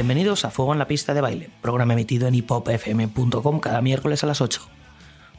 Bienvenidos 0.00 0.46
a 0.46 0.50
Fuego 0.50 0.72
en 0.72 0.78
la 0.78 0.88
Pista 0.88 1.12
de 1.12 1.20
Baile, 1.20 1.50
programa 1.60 1.92
emitido 1.92 2.26
en 2.26 2.34
hipopfm.com 2.34 3.60
cada 3.60 3.82
miércoles 3.82 4.24
a 4.24 4.26
las 4.26 4.40
8. 4.40 4.62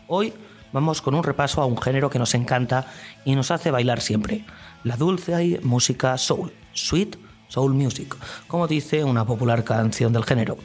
Hoy 0.07 0.35
vamos 0.71 1.01
con 1.01 1.15
un 1.15 1.23
repaso 1.23 1.63
a 1.63 1.65
un 1.65 1.81
género 1.81 2.11
que 2.11 2.19
nos 2.19 2.35
encanta 2.35 2.85
y 3.25 3.33
nos 3.33 3.49
hace 3.49 3.71
bailar 3.71 4.01
siempre, 4.01 4.45
la 4.83 4.97
dulce 4.97 5.59
música 5.63 6.15
soul, 6.19 6.53
sweet 6.73 7.17
soul 7.47 7.73
music, 7.73 8.15
como 8.45 8.67
dice 8.67 9.03
una 9.03 9.25
popular 9.25 9.63
canción 9.63 10.13
del 10.13 10.25
género. 10.25 10.59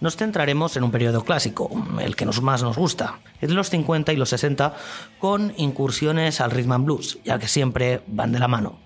Nos 0.00 0.14
centraremos 0.14 0.76
en 0.76 0.84
un 0.84 0.92
periodo 0.92 1.24
clásico, 1.24 1.68
el 2.00 2.14
que 2.14 2.24
nos 2.24 2.40
más 2.42 2.62
nos 2.62 2.78
gusta, 2.78 3.18
de 3.40 3.48
los 3.48 3.70
50 3.70 4.12
y 4.12 4.16
los 4.18 4.28
60, 4.28 4.72
con 5.18 5.52
incursiones 5.56 6.40
al 6.40 6.52
rhythm 6.52 6.70
and 6.70 6.84
blues, 6.84 7.18
ya 7.24 7.40
que 7.40 7.48
siempre 7.48 8.04
van 8.06 8.30
de 8.30 8.38
la 8.38 8.46
mano. 8.46 8.78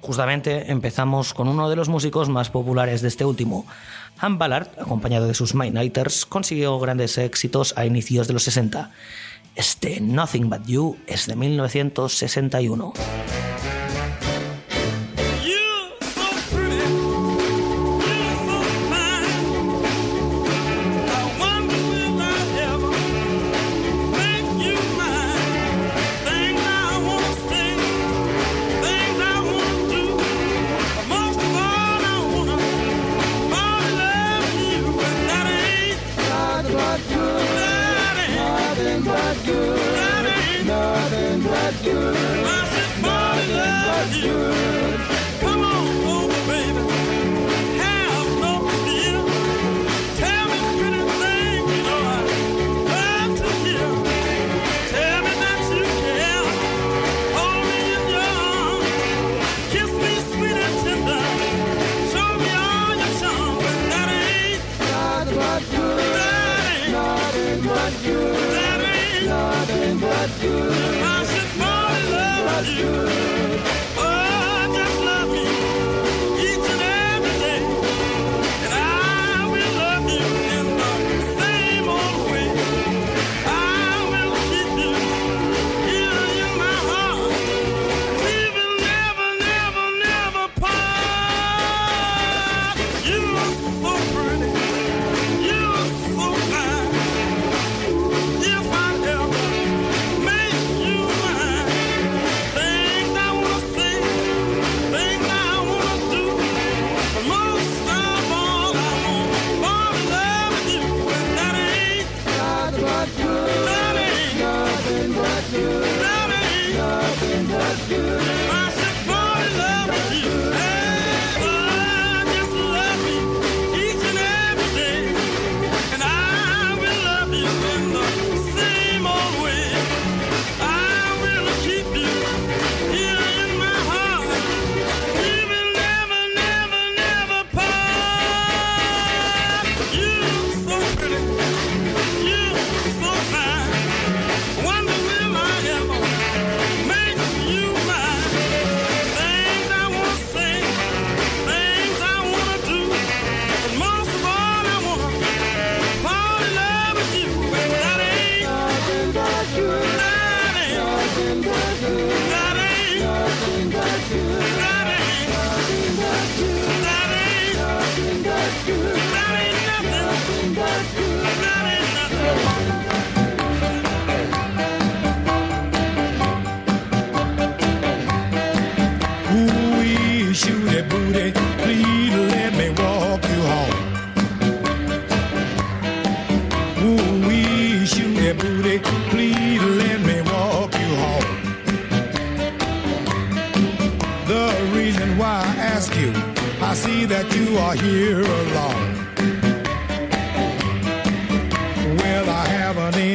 Justamente 0.00 0.70
empezamos 0.70 1.34
con 1.34 1.48
uno 1.48 1.68
de 1.68 1.76
los 1.76 1.88
músicos 1.88 2.28
más 2.28 2.50
populares 2.50 3.02
de 3.02 3.08
este 3.08 3.24
último. 3.24 3.66
Han 4.18 4.38
Ballard, 4.38 4.68
acompañado 4.78 5.26
de 5.26 5.34
sus 5.34 5.54
Midnighters, 5.54 6.26
consiguió 6.26 6.78
grandes 6.78 7.18
éxitos 7.18 7.74
a 7.76 7.84
inicios 7.84 8.26
de 8.28 8.34
los 8.34 8.44
60. 8.44 8.90
Este 9.54 10.00
Nothing 10.00 10.50
But 10.50 10.66
You 10.66 10.96
es 11.06 11.26
de 11.26 11.36
1961. 11.36 12.92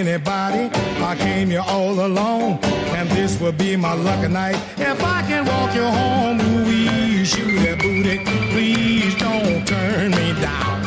anybody. 0.02 0.70
I 1.04 1.16
came 1.16 1.50
here 1.50 1.64
all 1.68 1.94
alone, 2.06 2.60
and 2.98 3.08
this 3.10 3.40
will 3.40 3.52
be 3.52 3.76
my 3.76 3.94
lucky 3.94 4.28
night. 4.28 4.58
If 4.78 5.04
I 5.04 5.22
can 5.30 5.46
walk 5.46 5.76
you 5.76 5.88
home, 6.00 6.38
Louise, 6.40 7.30
shoot 7.30 7.60
that 7.64 7.78
booty. 7.80 8.18
Please 8.54 9.14
don't 9.16 9.66
turn 9.68 10.12
me 10.12 10.28
down. 10.42 10.78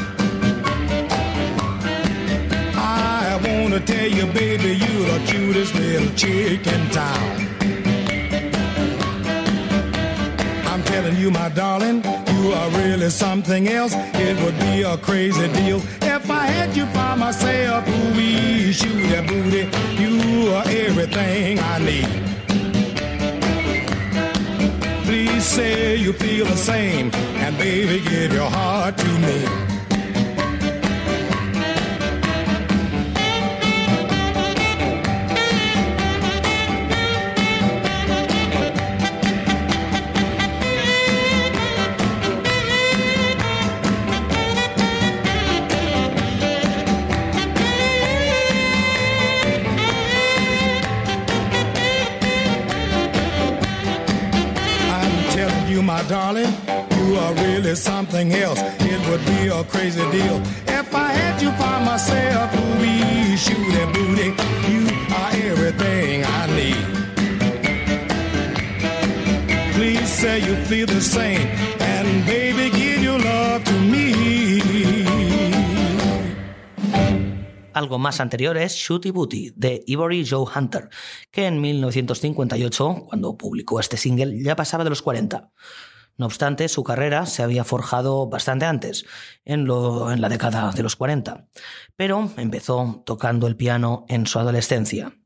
I 2.76 3.38
wanna 3.46 3.80
tell 3.80 4.08
you, 4.18 4.26
baby, 4.32 4.70
you're 4.82 5.06
the 5.12 5.20
cutest 5.26 5.74
little 5.74 6.12
chick 6.16 6.66
in 6.66 6.82
town. 6.90 7.30
I'm 10.70 10.82
telling 10.82 11.16
you, 11.16 11.30
my 11.30 11.48
darling, 11.50 12.02
you 12.34 12.52
are 12.52 12.70
really 12.70 13.10
something 13.10 13.68
else. 13.68 13.94
It 14.26 14.34
would 14.42 14.58
be 14.58 14.82
a 14.82 14.96
crazy 14.98 15.48
deal 15.52 15.80
if 16.24 16.30
I 16.30 16.46
had 16.46 16.74
you 16.74 16.86
by 16.86 17.14
myself, 17.14 17.86
ooh, 17.86 18.72
shoot 18.72 19.08
that 19.12 19.28
booty, 19.28 19.68
you 20.02 20.54
are 20.54 20.64
everything 20.66 21.58
I 21.58 21.78
need. 21.88 22.08
Please 25.04 25.44
say 25.44 25.96
you 25.96 26.14
feel 26.14 26.46
the 26.46 26.56
same, 26.56 27.10
and 27.14 27.58
baby, 27.58 28.02
give 28.08 28.32
your 28.32 28.48
heart 28.48 28.96
to 28.96 29.08
me. 29.18 29.73
darling, 56.08 56.52
you 56.96 57.16
are 57.16 57.34
really 57.34 57.74
something 57.74 58.32
else. 58.32 58.60
It 58.80 59.00
would 59.08 59.24
be 59.26 59.48
a 59.48 59.64
crazy 59.64 60.04
deal 60.10 60.40
if 60.66 60.94
I 60.94 61.12
had 61.12 61.40
you 61.42 61.50
by 61.50 61.84
myself. 61.84 62.50
Booty, 62.52 63.36
shooty, 63.36 63.84
booty, 63.94 64.28
you 64.72 64.82
are 65.18 65.32
everything 65.50 66.24
I 66.24 66.46
need. 66.58 66.84
Please 69.74 70.08
say 70.08 70.38
you 70.40 70.54
feel 70.66 70.86
the 70.86 71.00
same, 71.00 71.46
and 71.80 72.26
baby, 72.26 72.70
give 72.70 73.02
your 73.02 73.18
love 73.18 73.64
to 73.64 73.72
me. 73.80 74.04
algo 77.74 77.98
más 77.98 78.20
anterior 78.20 78.56
es 78.56 78.74
Shooty 78.74 79.10
Booty 79.10 79.52
de 79.56 79.82
Ivory 79.86 80.24
Joe 80.24 80.46
Hunter, 80.54 80.88
que 81.30 81.46
en 81.46 81.60
1958, 81.60 83.06
cuando 83.08 83.36
publicó 83.36 83.80
este 83.80 83.96
single, 83.96 84.42
ya 84.42 84.56
pasaba 84.56 84.84
de 84.84 84.90
los 84.90 85.02
40. 85.02 85.50
No 86.16 86.26
obstante, 86.26 86.68
su 86.68 86.84
carrera 86.84 87.26
se 87.26 87.42
había 87.42 87.64
forjado 87.64 88.28
bastante 88.28 88.66
antes, 88.66 89.04
en, 89.44 89.66
la 89.66 90.28
década 90.28 90.70
de 90.70 90.82
los 90.82 90.96
40, 90.96 91.48
pero 91.96 92.30
empezó 92.36 93.02
tocando 93.04 93.46
el 93.46 93.56
piano 93.56 94.04
en 94.08 94.26
su 94.26 94.38
adolescencia. 94.38 95.16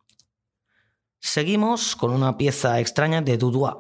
Seguimos 1.21 1.97
con 1.97 2.13
una 2.13 2.39
pieza 2.39 2.79
extraña 2.81 3.21
de 3.21 3.37
Dudois, 3.37 3.75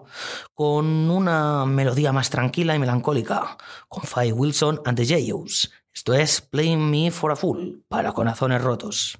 con 0.54 0.86
una 1.08 1.64
melodía 1.64 2.12
más 2.12 2.30
tranquila 2.30 2.74
y 2.74 2.78
melancólica, 2.78 3.56
con 3.88 4.02
Faye 4.02 4.32
Wilson 4.32 4.80
and 4.84 4.98
the 4.98 5.06
Jayos. 5.06 5.70
Esto 5.94 6.14
es 6.14 6.40
Playing 6.40 6.90
Me 6.90 7.10
for 7.10 7.32
a 7.32 7.36
Fool, 7.36 7.84
para 7.88 8.12
corazones 8.12 8.60
rotos. 8.60 9.18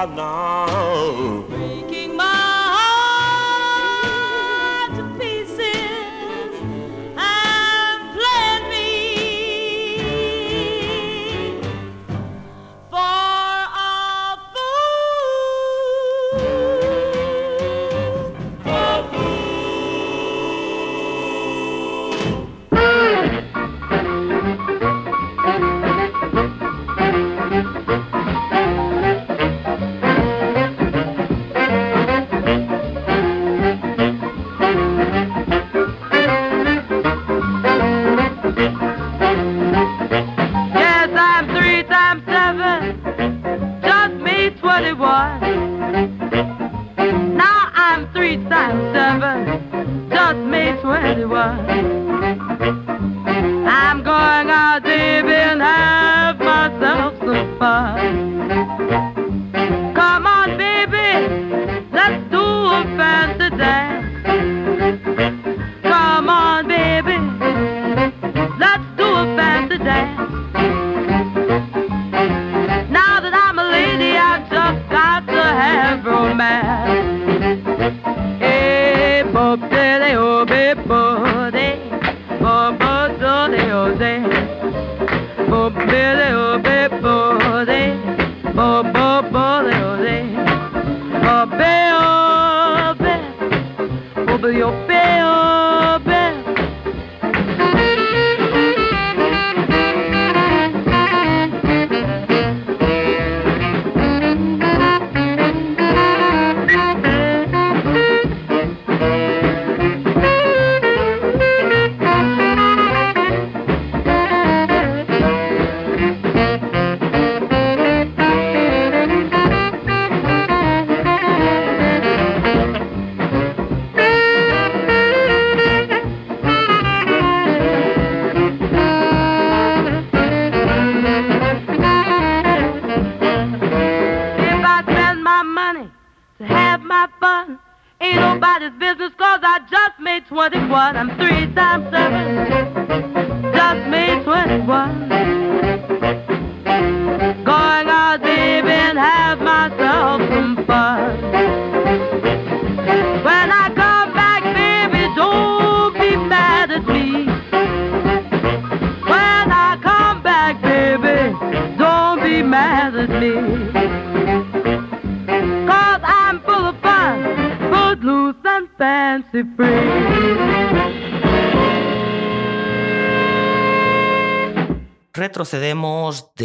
Adnan. 0.00 0.79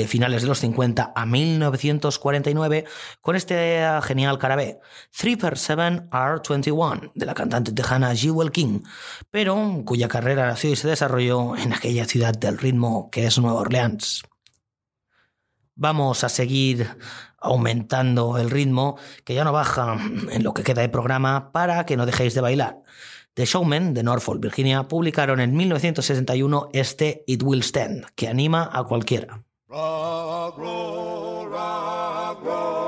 finales 0.07 0.41
de 0.41 0.47
los 0.47 0.59
50 0.59 1.13
a 1.15 1.25
1949 1.25 2.85
con 3.21 3.35
este 3.35 3.87
genial 4.03 4.37
carabé, 4.37 4.79
3x7R21, 5.13 7.11
de 7.15 7.25
la 7.25 7.33
cantante 7.33 7.71
tejana 7.71 8.15
Jewel 8.15 8.51
King, 8.51 8.81
pero 9.31 9.81
cuya 9.85 10.07
carrera 10.07 10.47
nació 10.47 10.71
y 10.71 10.75
se 10.75 10.87
desarrolló 10.87 11.55
en 11.55 11.73
aquella 11.73 12.05
ciudad 12.05 12.33
del 12.33 12.57
ritmo 12.57 13.09
que 13.11 13.25
es 13.25 13.37
Nueva 13.37 13.61
Orleans. 13.61 14.23
Vamos 15.75 16.23
a 16.23 16.29
seguir 16.29 16.87
aumentando 17.37 18.37
el 18.37 18.49
ritmo, 18.49 18.97
que 19.23 19.33
ya 19.33 19.43
no 19.43 19.51
baja 19.51 19.97
en 20.31 20.43
lo 20.43 20.53
que 20.53 20.63
queda 20.63 20.81
de 20.81 20.89
programa, 20.89 21.51
para 21.51 21.85
que 21.85 21.97
no 21.97 22.05
dejéis 22.05 22.33
de 22.33 22.41
bailar. 22.41 22.81
The 23.35 23.45
Showmen 23.45 23.93
de 23.93 24.01
Norfolk, 24.01 24.41
Virginia, 24.41 24.87
publicaron 24.87 25.41
en 25.41 25.55
1961 25.55 26.69
este 26.71 27.25
It 27.27 27.43
Will 27.43 27.63
Stand, 27.63 28.05
que 28.15 28.29
anima 28.29 28.69
a 28.71 28.85
cualquiera. 28.85 29.44
Rock, 29.67 30.59
roll, 30.59 31.47
rock, 31.47 32.43
roll. 32.43 32.84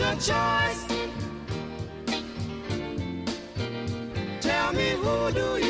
your 0.00 0.14
choice. 0.14 0.86
Tell 4.40 4.72
me 4.72 4.90
who 5.02 5.30
do 5.32 5.58
you? 5.66 5.69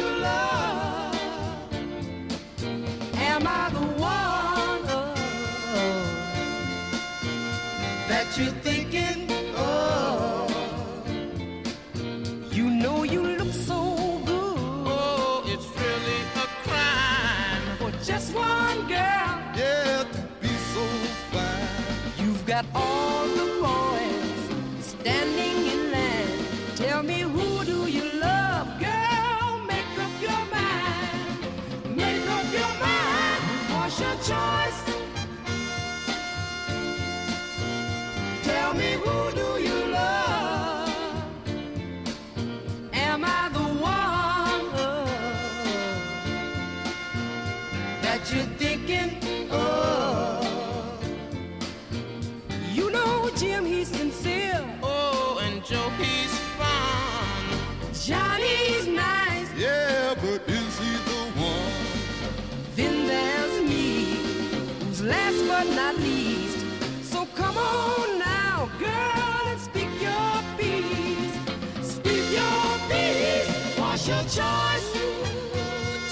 choice. 74.30 74.92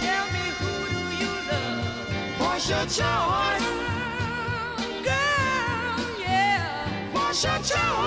Tell 0.00 0.26
me 0.34 0.44
who 0.58 0.72
do 0.90 1.02
you 1.20 1.30
love? 1.50 2.40
What's 2.40 2.68
your 2.68 2.84
choice? 2.86 3.68
Girl, 5.06 5.96
yeah. 6.18 7.12
What's 7.12 7.44
your 7.44 7.58
choice? 7.58 7.97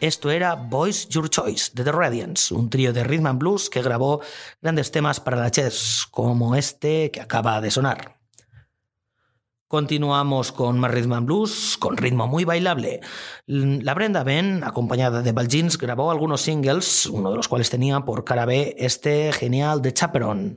Esto 0.00 0.30
era 0.30 0.56
Voice 0.56 1.08
Your 1.08 1.30
Choice 1.30 1.70
de 1.74 1.84
The 1.84 1.92
Radiance, 1.92 2.52
un 2.52 2.68
trío 2.68 2.92
de 2.92 3.04
rhythm 3.04 3.26
and 3.26 3.38
blues 3.38 3.70
que 3.70 3.82
grabó 3.82 4.20
grandes 4.60 4.90
temas 4.90 5.20
para 5.20 5.36
la 5.36 5.50
chess, 5.52 6.06
como 6.10 6.56
este 6.56 7.12
que 7.12 7.20
acaba 7.20 7.60
de 7.60 7.70
sonar. 7.70 8.23
Continuamos 9.68 10.52
con 10.52 10.78
más 10.78 10.90
Rhythm 10.90 11.12
and 11.14 11.26
Blues, 11.26 11.76
con 11.78 11.96
ritmo 11.96 12.26
muy 12.26 12.44
bailable. 12.44 13.00
La 13.46 13.94
Brenda 13.94 14.22
Ben, 14.22 14.62
acompañada 14.62 15.22
de 15.22 15.32
Baljins, 15.32 15.78
grabó 15.78 16.10
algunos 16.10 16.42
singles, 16.42 17.06
uno 17.06 17.30
de 17.30 17.36
los 17.36 17.48
cuales 17.48 17.70
tenía 17.70 18.00
por 18.00 18.24
cara 18.24 18.44
B 18.44 18.76
este 18.78 19.32
genial 19.32 19.80
de 19.80 19.94
Chaperón. 19.94 20.56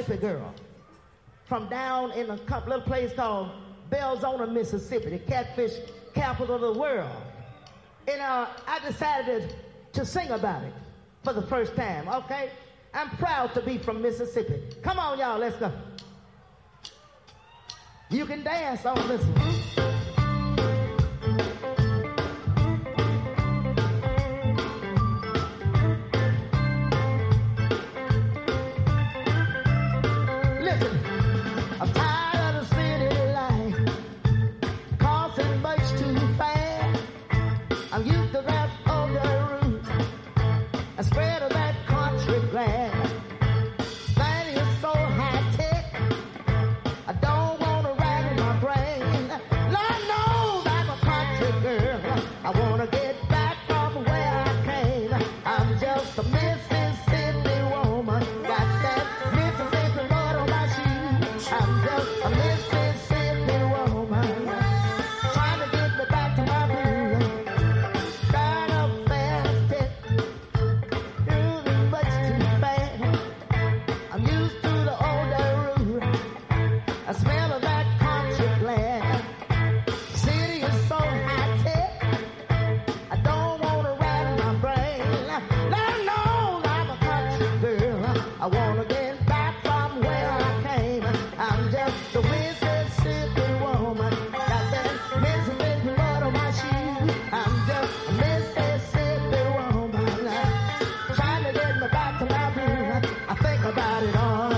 Mississippi 0.00 0.26
girl 0.26 0.54
from 1.44 1.68
down 1.68 2.12
in 2.12 2.30
a 2.30 2.36
little 2.66 2.80
place 2.80 3.12
called 3.12 3.50
Belzona, 3.90 4.50
Mississippi, 4.50 5.10
the 5.10 5.18
catfish 5.18 5.72
capital 6.14 6.54
of 6.54 6.60
the 6.62 6.80
world. 6.80 7.10
And 8.08 8.20
uh, 8.20 8.46
I 8.66 8.78
decided 8.80 9.54
to 9.92 10.06
sing 10.06 10.30
about 10.30 10.62
it 10.62 10.72
for 11.22 11.34
the 11.34 11.42
first 11.42 11.76
time, 11.76 12.08
okay? 12.08 12.50
I'm 12.94 13.10
proud 13.18 13.52
to 13.54 13.60
be 13.60 13.76
from 13.76 14.00
Mississippi. 14.00 14.62
Come 14.82 14.98
on, 14.98 15.18
y'all, 15.18 15.38
let's 15.38 15.56
go. 15.56 15.70
You 18.08 18.24
can 18.24 18.42
dance 18.42 18.86
on 18.86 19.06
this 19.06 19.22
one. 19.22 19.89
Allah 104.00 104.49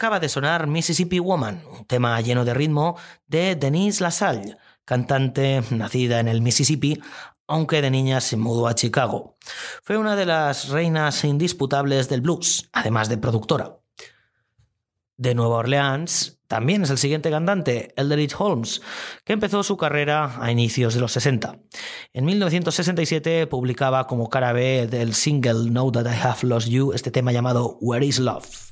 Acaba 0.00 0.18
de 0.18 0.30
sonar 0.30 0.66
Mississippi 0.66 1.18
Woman, 1.18 1.62
un 1.78 1.84
tema 1.84 2.18
lleno 2.22 2.46
de 2.46 2.54
ritmo 2.54 2.96
de 3.26 3.54
Denise 3.54 4.02
LaSalle, 4.02 4.56
cantante 4.86 5.62
nacida 5.72 6.20
en 6.20 6.28
el 6.28 6.40
Mississippi, 6.40 6.98
aunque 7.46 7.82
de 7.82 7.90
niña 7.90 8.22
se 8.22 8.38
mudó 8.38 8.66
a 8.66 8.74
Chicago. 8.74 9.36
Fue 9.82 9.98
una 9.98 10.16
de 10.16 10.24
las 10.24 10.70
reinas 10.70 11.22
indisputables 11.24 12.08
del 12.08 12.22
blues, 12.22 12.70
además 12.72 13.10
de 13.10 13.18
productora. 13.18 13.76
De 15.18 15.34
Nueva 15.34 15.56
Orleans 15.56 16.40
también 16.46 16.84
es 16.84 16.88
el 16.88 16.96
siguiente 16.96 17.30
cantante, 17.30 17.92
Elderidge 17.94 18.36
Holmes, 18.38 18.80
que 19.22 19.34
empezó 19.34 19.62
su 19.62 19.76
carrera 19.76 20.42
a 20.42 20.50
inicios 20.50 20.94
de 20.94 21.00
los 21.00 21.12
60. 21.12 21.58
En 22.14 22.24
1967 22.24 23.46
publicaba 23.48 24.06
como 24.06 24.30
cara 24.30 24.54
B 24.54 24.86
del 24.86 25.12
single 25.12 25.70
Now 25.70 25.92
That 25.92 26.06
I 26.06 26.18
Have 26.22 26.48
Lost 26.48 26.68
You 26.68 26.94
este 26.94 27.10
tema 27.10 27.32
llamado 27.32 27.76
Where 27.82 28.06
Is 28.06 28.18
Love. 28.18 28.69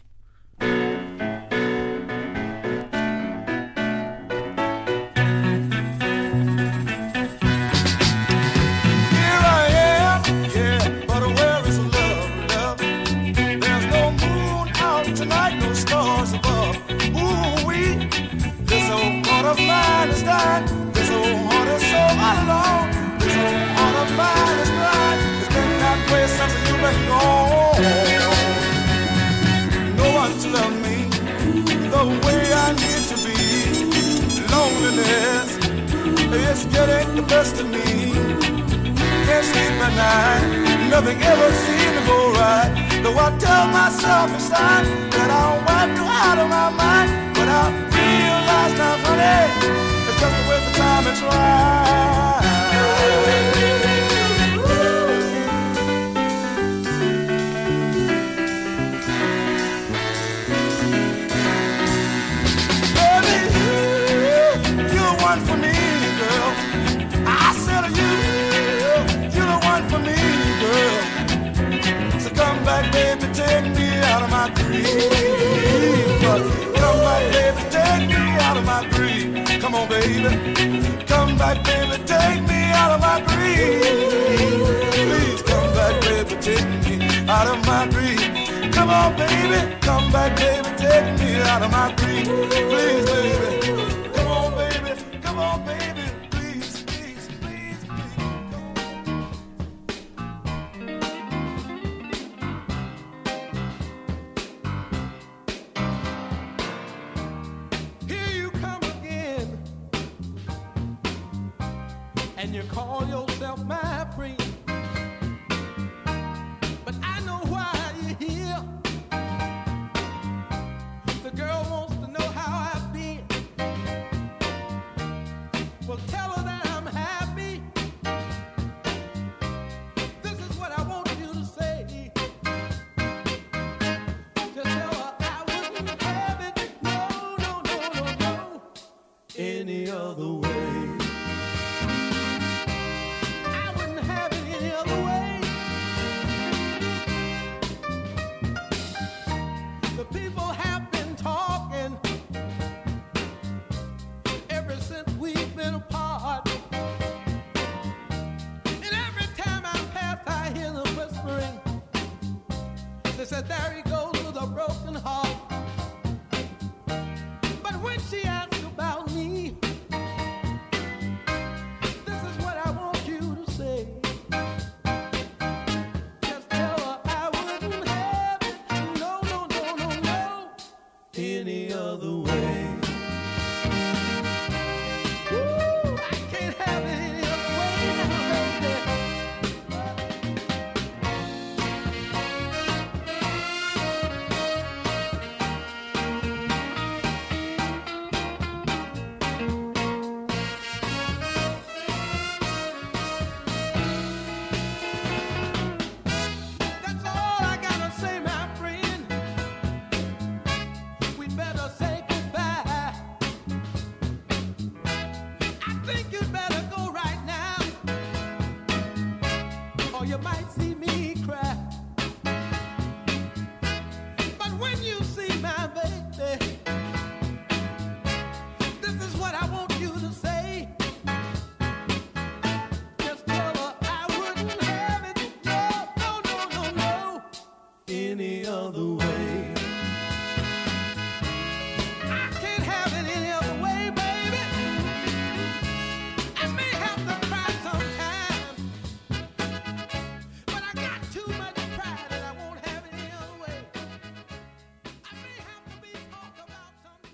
the 139.99 140.29
world. 140.33 140.48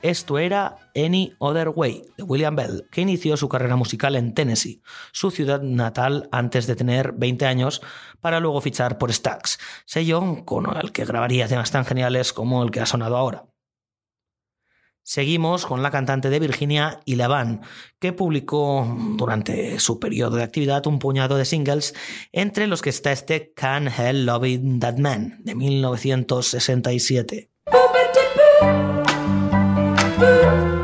Esto 0.04 0.38
era 0.38 0.76
Any 0.94 1.32
Other 1.38 1.70
Way 1.70 2.04
de 2.18 2.24
William 2.24 2.54
Bell, 2.54 2.86
que 2.90 3.00
inició 3.00 3.38
su 3.38 3.48
carrera 3.48 3.74
musical 3.74 4.16
en 4.16 4.34
Tennessee, 4.34 4.82
su 5.12 5.30
ciudad 5.30 5.62
natal 5.62 6.28
antes 6.30 6.66
de 6.66 6.76
tener 6.76 7.12
20 7.12 7.46
años, 7.46 7.80
para 8.20 8.38
luego 8.38 8.60
fichar 8.60 8.98
por 8.98 9.10
Stax, 9.10 9.58
sello 9.86 10.44
con 10.44 10.66
el 10.76 10.92
que 10.92 11.06
grabaría 11.06 11.48
temas 11.48 11.70
tan 11.70 11.86
geniales 11.86 12.34
como 12.34 12.62
el 12.62 12.70
que 12.70 12.80
ha 12.80 12.86
sonado 12.86 13.16
ahora. 13.16 13.46
Seguimos 15.02 15.64
con 15.64 15.82
la 15.82 15.90
cantante 15.90 16.28
de 16.28 16.38
Virginia 16.38 17.00
y 17.06 17.16
que 17.98 18.12
publicó 18.12 18.86
durante 19.16 19.80
su 19.80 19.98
periodo 19.98 20.36
de 20.36 20.42
actividad 20.42 20.86
un 20.86 20.98
puñado 20.98 21.38
de 21.38 21.46
singles, 21.46 21.94
entre 22.30 22.66
los 22.66 22.82
que 22.82 22.90
está 22.90 23.10
este 23.10 23.54
Can't 23.54 23.88
Help 23.98 24.26
Loving 24.26 24.80
That 24.80 24.98
Man 24.98 25.38
de 25.44 25.54
1967. 25.54 27.48
Boop. 30.24 30.83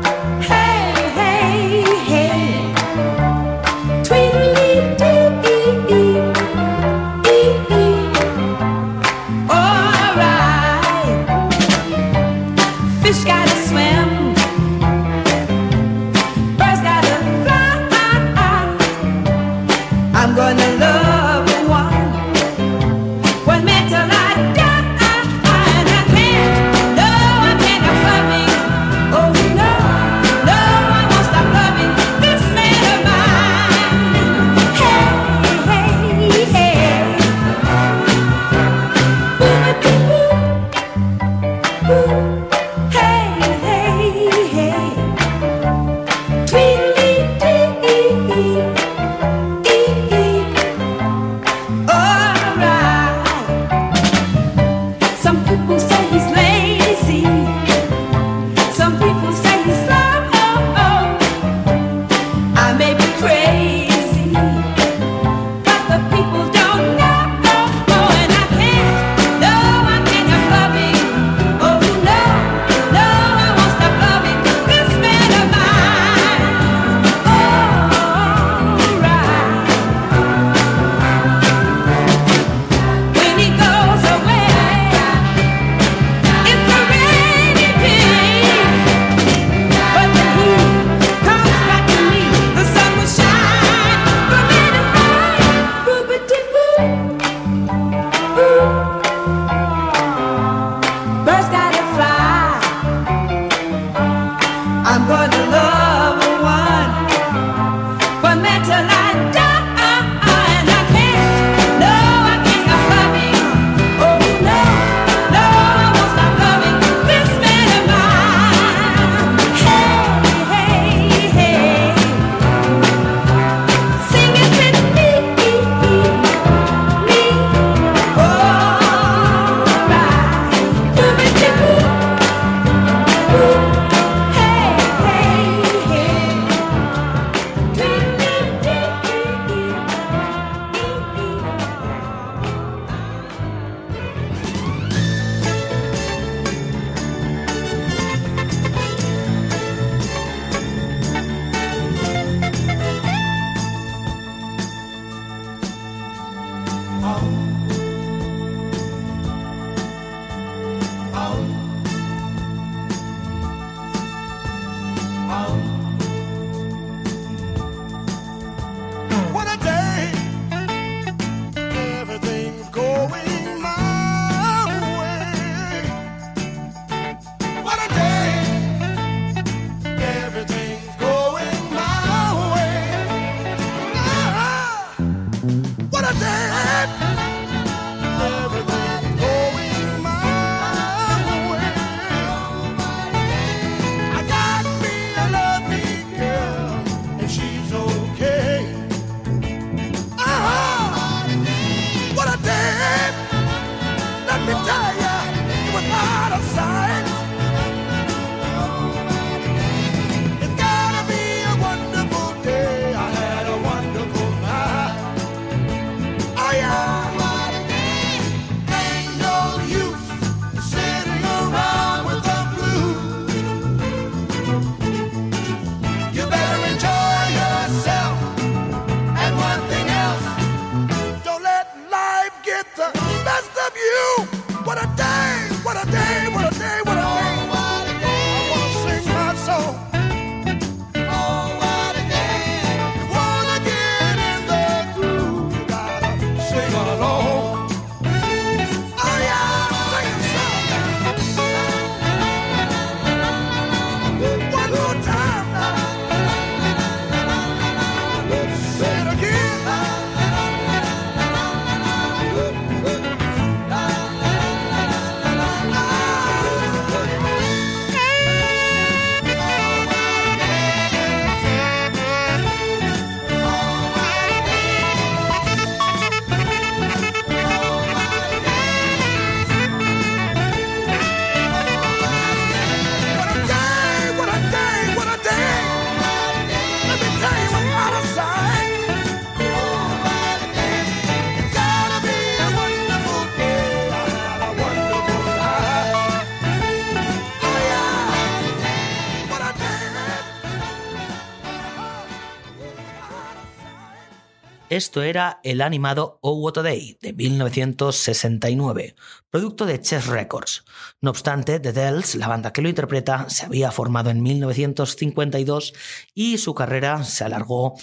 Esto 304.71 305.03
era 305.03 305.41
el 305.43 305.59
animado 305.59 306.17
Oh 306.21 306.35
What 306.35 306.59
a 306.59 306.61
Day 306.61 306.97
de 307.01 307.11
1969, 307.11 308.95
producto 309.29 309.65
de 309.65 309.81
Chess 309.81 310.07
Records. 310.07 310.63
No 311.01 311.09
obstante, 311.09 311.59
The 311.59 311.73
Dells, 311.73 312.15
la 312.15 312.29
banda 312.29 312.53
que 312.53 312.61
lo 312.61 312.69
interpreta, 312.69 313.29
se 313.29 313.45
había 313.45 313.69
formado 313.71 314.11
en 314.11 314.23
1952 314.23 315.73
y 316.13 316.37
su 316.37 316.55
carrera 316.55 317.03
se 317.03 317.25
alargó 317.25 317.73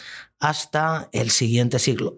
hasta 0.41 1.11
el 1.13 1.29
siguiente 1.29 1.79
siglo. 1.79 2.17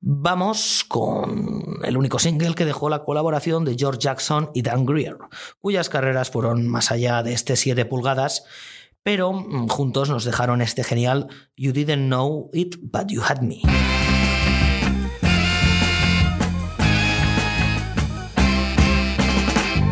Vamos 0.00 0.86
con 0.88 1.80
el 1.84 1.98
único 1.98 2.18
single 2.18 2.54
que 2.54 2.64
dejó 2.64 2.88
la 2.88 3.02
colaboración 3.02 3.66
de 3.66 3.76
George 3.76 4.00
Jackson 4.00 4.50
y 4.54 4.62
Dan 4.62 4.86
Greer, 4.86 5.18
cuyas 5.60 5.90
carreras 5.90 6.30
fueron 6.30 6.66
más 6.66 6.90
allá 6.90 7.22
de 7.22 7.34
este 7.34 7.56
7 7.56 7.84
pulgadas 7.84 8.46
pero 9.02 9.32
mm, 9.32 9.68
juntos 9.68 10.10
nos 10.10 10.24
dejaron 10.24 10.62
este 10.62 10.84
genial 10.84 11.28
You 11.56 11.72
Didn't 11.72 12.08
Know 12.08 12.50
It, 12.52 12.76
But 12.80 13.10
You 13.10 13.22
Had 13.22 13.42
Me. 13.42 13.62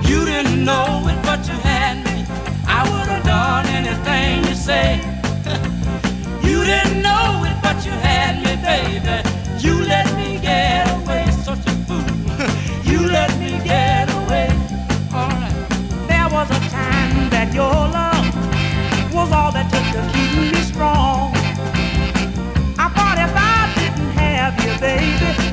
You 0.08 0.24
didn't 0.24 0.64
know 0.64 1.06
it, 1.08 1.22
but 1.22 1.46
you 1.46 1.54
had 1.60 2.04
me. 2.04 2.24
I 2.66 2.82
would 2.90 3.08
have 3.08 3.24
done 3.24 3.66
anything 3.66 4.44
you 4.48 4.54
say. 4.54 5.00
you 6.42 6.64
didn't 6.64 7.02
know 7.02 7.44
it, 7.44 7.56
but 7.62 7.84
you 7.84 7.92
had 7.92 8.42
me, 8.42 8.56
baby. 8.62 9.27
Baby, 24.80 25.47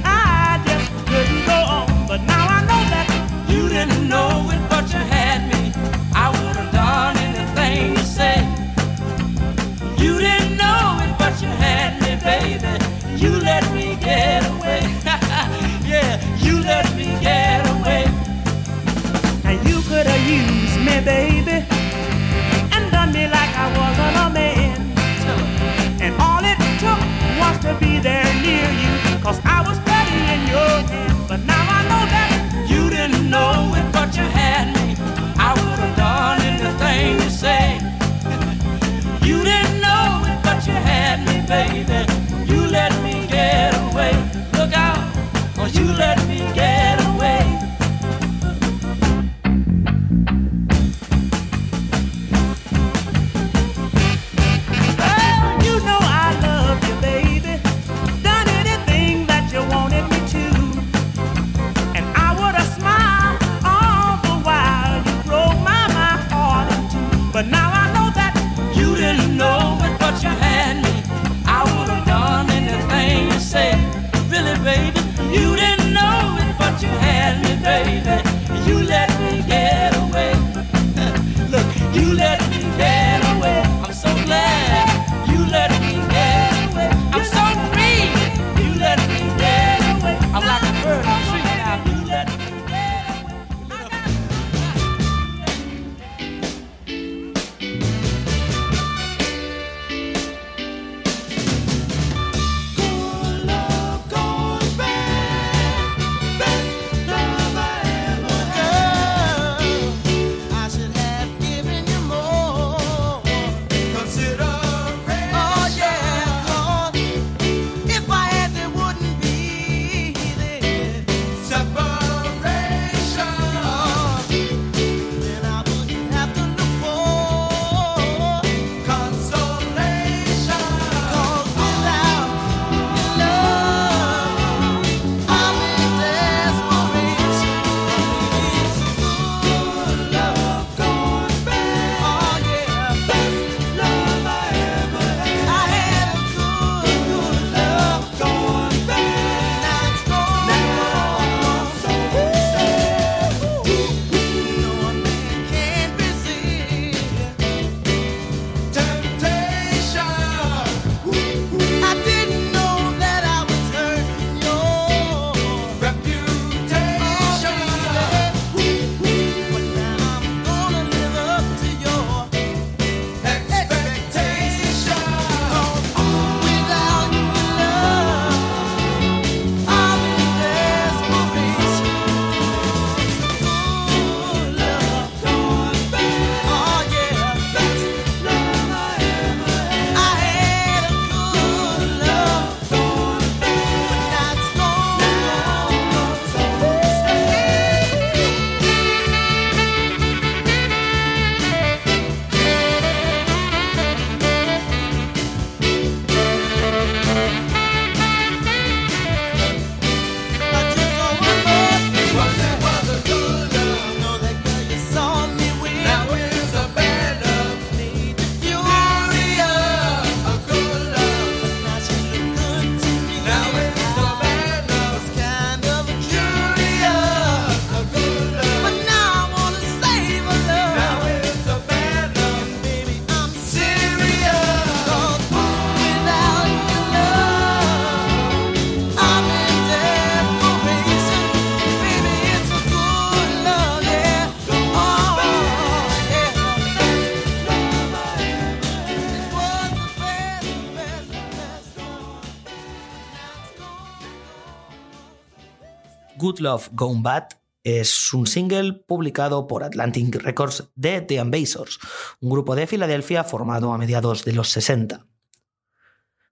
Love 256.40 256.70
Gone 256.74 257.02
Bad 257.02 257.28
es 257.64 258.14
un 258.14 258.28
single 258.28 258.74
publicado 258.74 259.48
por 259.48 259.64
Atlantic 259.64 260.16
Records 260.22 260.70
de 260.76 261.02
The 261.02 261.20
Ambassadors, 261.20 261.80
un 262.22 262.30
grupo 262.30 262.56
de 262.56 262.68
Filadelfia 262.68 263.24
formado 263.24 263.74
a 263.74 263.78
mediados 263.78 264.24
de 264.24 264.34
los 264.34 264.50
60. 264.50 265.06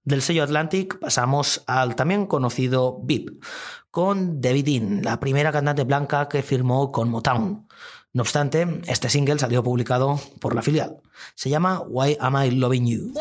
Del 0.03 0.21
sello 0.21 0.43
Atlantic 0.43 0.99
pasamos 0.99 1.63
al 1.65 1.95
también 1.95 2.27
conocido 2.27 2.99
VIP, 3.03 3.43
con 3.89 4.41
Debbie 4.41 4.63
Dean, 4.63 5.01
la 5.01 5.19
primera 5.19 5.51
cantante 5.51 5.83
blanca 5.83 6.27
que 6.27 6.43
firmó 6.43 6.91
con 6.91 7.09
Motown. 7.09 7.67
No 8.11 8.21
obstante, 8.21 8.81
este 8.85 9.09
single 9.09 9.39
salió 9.39 9.63
publicado 9.63 10.19
por 10.39 10.53
la 10.53 10.61
filial. 10.61 10.97
Se 11.35 11.49
llama 11.49 11.81
Why 11.81 12.17
Am 12.19 12.35
I 12.43 12.51
Loving 12.51 12.85
You? 12.85 13.13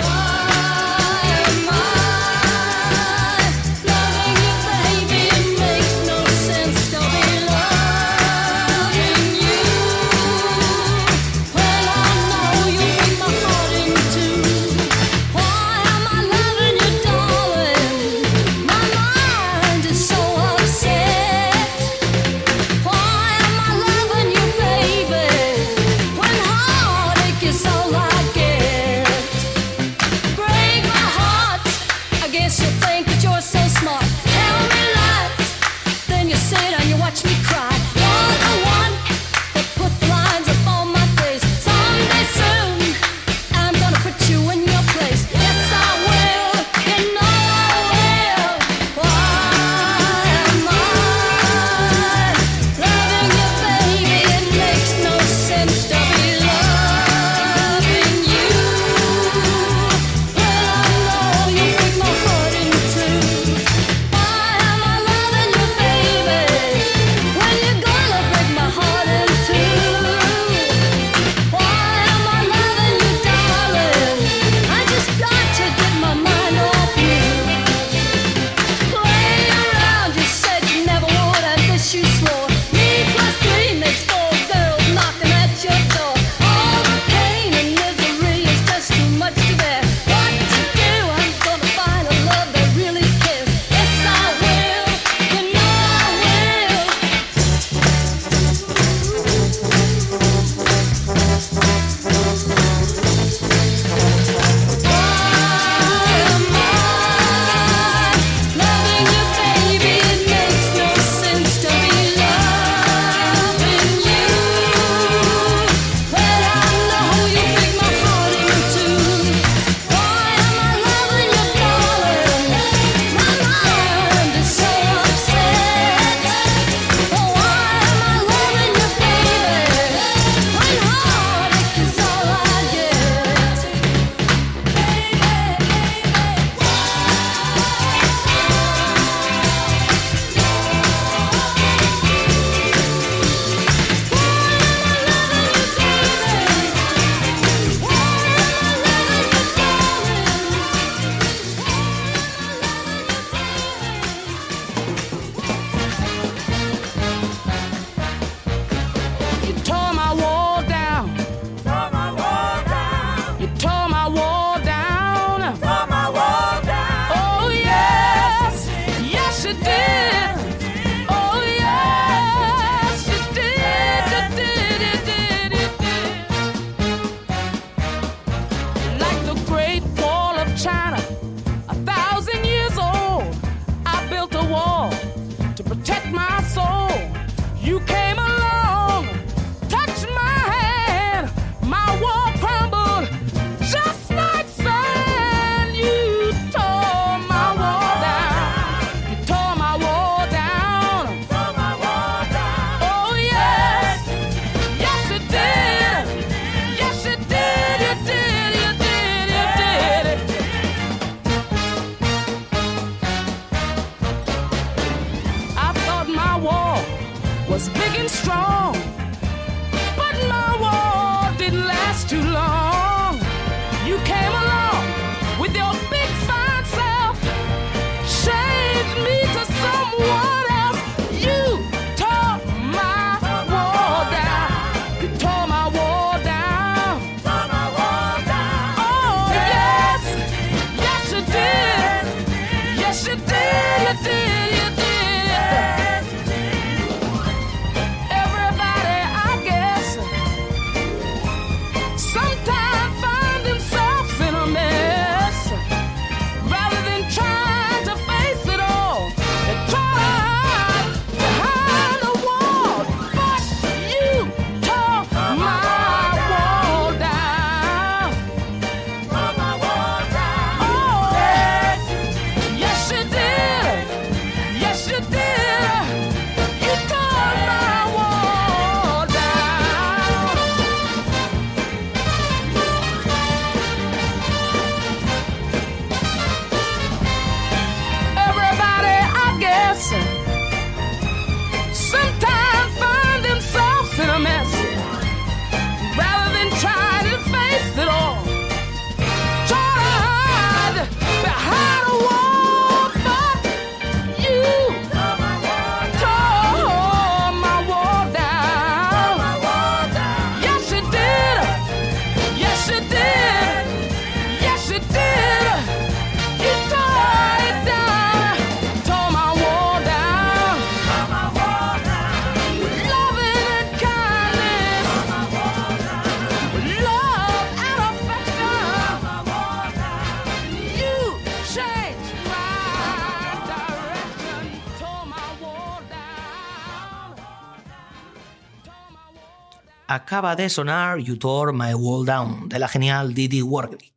de 340.23 340.49
sonar 340.49 340.99
You 341.01 341.18
Tore 341.18 341.53
My 341.53 341.75
Wall 341.75 342.07
Down 342.07 342.49
de 342.49 342.61
la 342.61 342.68
genial 342.68 343.12
Didi 343.12 343.43
Warwick, 343.43 343.93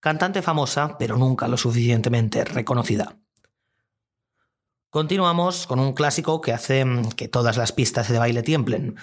cantante 0.00 0.42
famosa 0.42 0.98
pero 0.98 1.16
nunca 1.16 1.46
lo 1.46 1.56
suficientemente 1.56 2.44
reconocida. 2.44 3.16
Continuamos 4.90 5.68
con 5.68 5.78
un 5.78 5.92
clásico 5.92 6.40
que 6.40 6.52
hace 6.52 6.84
mm, 6.84 7.10
que 7.10 7.28
todas 7.28 7.56
las 7.56 7.70
pistas 7.70 8.08
de 8.08 8.18
baile 8.18 8.42
tiemblen. 8.42 8.96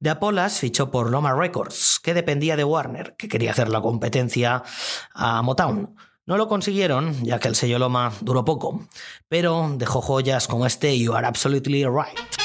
De 0.00 0.08
Apolas 0.08 0.58
fichó 0.58 0.90
por 0.90 1.10
Loma 1.10 1.34
Records, 1.34 2.00
que 2.02 2.14
dependía 2.14 2.56
de 2.56 2.64
Warner, 2.64 3.14
que 3.18 3.28
quería 3.28 3.50
hacer 3.50 3.68
la 3.68 3.82
competencia 3.82 4.62
a 5.12 5.42
Motown. 5.42 5.94
No 6.24 6.38
lo 6.38 6.48
consiguieron, 6.48 7.22
ya 7.22 7.38
que 7.38 7.48
el 7.48 7.54
sello 7.54 7.78
Loma 7.78 8.12
duró 8.22 8.46
poco, 8.46 8.88
pero 9.28 9.74
dejó 9.76 10.00
joyas 10.00 10.48
como 10.48 10.64
este 10.64 10.98
You 10.98 11.12
Are 11.12 11.26
Absolutely 11.26 11.84
Right. 11.84 12.43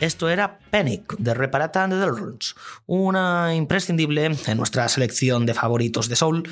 Esto 0.00 0.28
era 0.28 0.60
Panic 0.70 1.16
de 1.18 1.34
Reparata 1.34 1.82
and 1.82 1.92
the 1.92 1.98
Delruns, 1.98 2.54
una 2.86 3.56
imprescindible 3.56 4.26
en 4.26 4.56
nuestra 4.56 4.88
selección 4.88 5.44
de 5.44 5.54
favoritos 5.54 6.08
de 6.08 6.14
Soul 6.14 6.48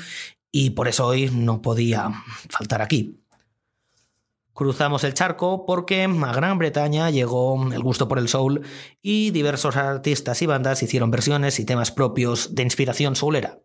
y 0.51 0.71
por 0.71 0.89
eso 0.89 1.05
hoy 1.05 1.29
no 1.31 1.61
podía 1.61 2.11
faltar 2.49 2.81
aquí. 2.81 3.23
Cruzamos 4.51 5.05
el 5.05 5.13
charco 5.13 5.65
porque 5.65 6.03
a 6.03 6.33
Gran 6.33 6.57
Bretaña 6.57 7.09
llegó 7.09 7.71
el 7.71 7.81
gusto 7.81 8.09
por 8.09 8.19
el 8.19 8.27
soul 8.27 8.63
y 9.01 9.31
diversos 9.31 9.77
artistas 9.77 10.41
y 10.41 10.45
bandas 10.45 10.83
hicieron 10.83 11.09
versiones 11.09 11.57
y 11.61 11.65
temas 11.65 11.91
propios 11.91 12.53
de 12.53 12.63
inspiración 12.63 13.15
soulera. 13.15 13.59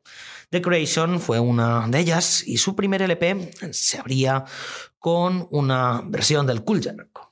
The 0.51 0.63
Creation 0.63 1.19
fue 1.19 1.41
una 1.41 1.89
de 1.89 1.99
ellas 1.99 2.47
y 2.47 2.59
su 2.59 2.77
primer 2.77 3.03
LP 3.03 3.51
se 3.73 3.99
abría 3.99 4.45
con 5.01 5.49
una 5.51 6.03
versión 6.05 6.47
del 6.47 6.63
Cool 6.63 6.83
Jerk. 6.83 7.32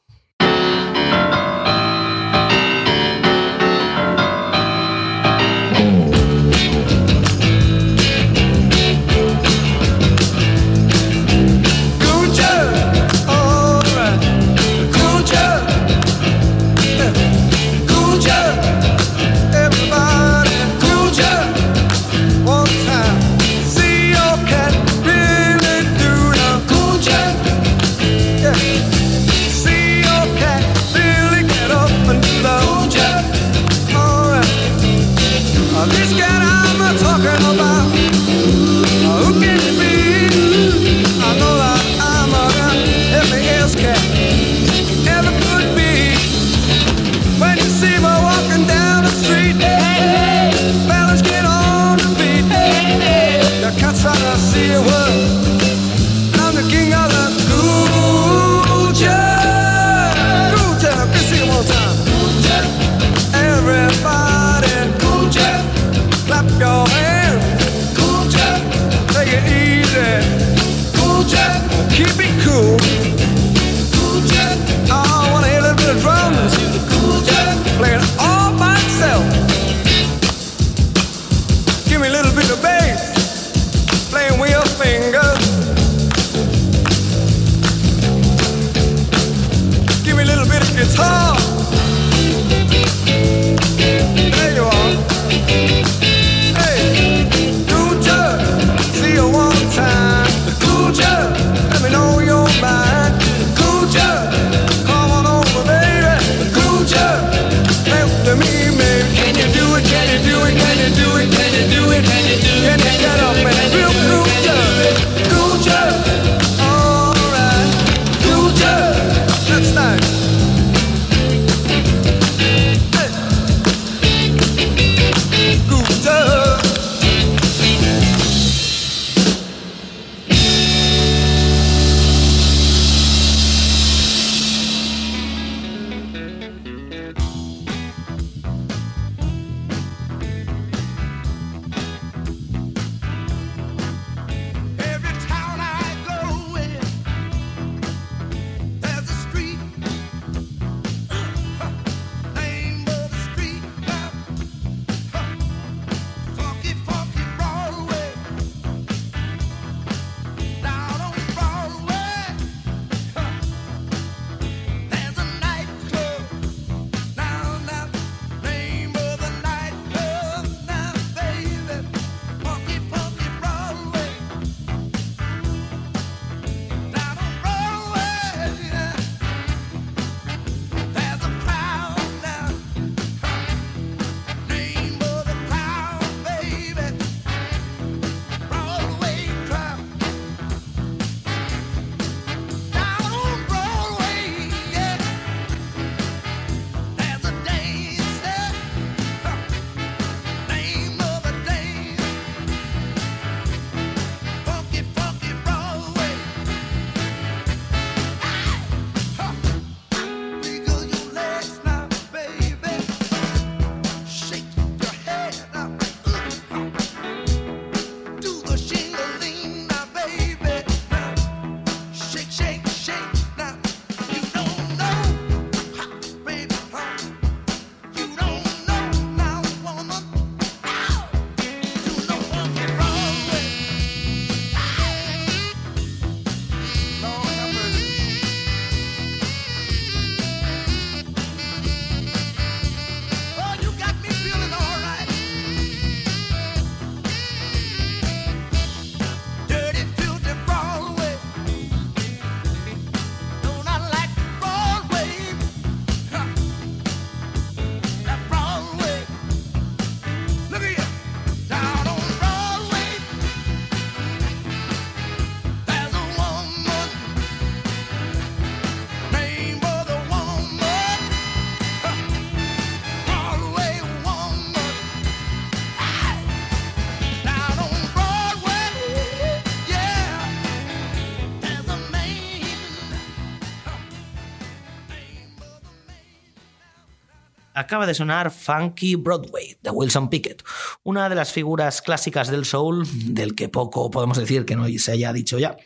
Acaba 287.71 287.87
de 287.87 287.95
sonar 287.95 288.33
Funky 288.33 288.97
Broadway 288.97 289.57
de 289.63 289.71
Wilson 289.71 290.11
Pickett, 290.11 290.43
una 290.83 291.09
de 291.09 291.15
las 291.15 291.31
figuras 291.31 291.81
clásicas 291.81 292.29
del 292.29 292.45
soul, 292.45 292.85
del 293.15 293.37
que 293.37 293.49
poco 293.49 293.93
podemos 293.93 294.19
decir 294.19 294.45
que 294.45 294.57
no 294.57 294.67
se 294.77 294.91
haya 294.91 295.13
dicho 295.13 295.39
ya. 295.39 295.57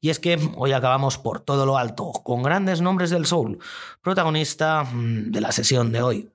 Y 0.00 0.10
es 0.10 0.18
que 0.18 0.40
hoy 0.56 0.72
acabamos 0.72 1.18
por 1.18 1.38
todo 1.38 1.64
lo 1.64 1.78
alto, 1.78 2.10
con 2.24 2.42
grandes 2.42 2.80
nombres 2.80 3.10
del 3.10 3.26
soul, 3.26 3.60
protagonista 4.02 4.82
mm, 4.82 5.30
de 5.30 5.40
la 5.40 5.52
sesión 5.52 5.92
de 5.92 6.02
hoy. 6.02 6.32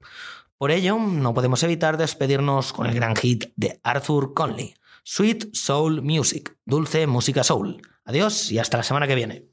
Por 0.58 0.72
ello, 0.72 0.98
no 0.98 1.34
podemos 1.34 1.62
evitar 1.64 1.98
despedirnos 1.98 2.72
con 2.72 2.88
el 2.88 2.96
gran 2.96 3.18
hit 3.18 3.52
de 3.58 3.82
Arthur 3.84 4.34
Conley, 4.34 4.76
Sweet 5.04 5.54
Soul 5.54 6.04
Music, 6.04 6.56
dulce 6.64 7.06
música 7.06 7.44
soul. 7.44 7.82
Adiós 8.06 8.50
y 8.50 8.60
hasta 8.60 8.78
la 8.78 8.84
semana 8.84 9.08
que 9.08 9.16
viene. 9.16 9.51